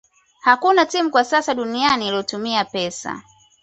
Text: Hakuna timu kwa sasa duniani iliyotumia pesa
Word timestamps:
Hakuna 0.41 0.85
timu 0.85 1.11
kwa 1.11 1.23
sasa 1.23 1.53
duniani 1.53 2.05
iliyotumia 2.07 2.65
pesa 2.65 3.21